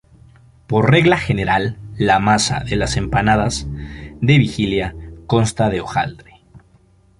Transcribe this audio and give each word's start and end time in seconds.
Por 0.65 0.89
regla 0.89 1.15
general 1.15 1.77
la 1.95 2.17
masa 2.17 2.61
de 2.61 2.75
las 2.75 2.97
empanadas 2.97 3.67
de 4.19 4.39
vigilia 4.39 4.95
consta 5.27 5.69
de 5.69 5.81
hojaldre. 5.81 6.41